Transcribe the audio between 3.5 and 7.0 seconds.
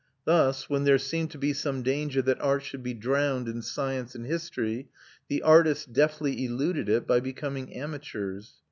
science and history, the artists deftly eluded